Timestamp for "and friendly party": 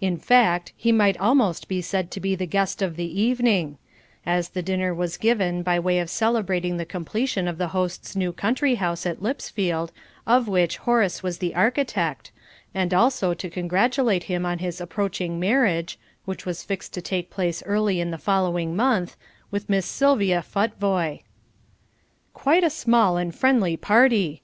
23.16-24.32